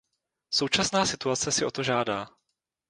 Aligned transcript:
Současná 0.53 1.05
situace 1.05 1.51
si 1.51 1.65
to 1.73 1.83
žádá. 1.83 2.27